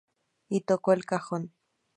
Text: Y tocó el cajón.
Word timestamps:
Y 0.49 0.61
tocó 0.61 0.93
el 0.93 1.05
cajón. 1.05 1.53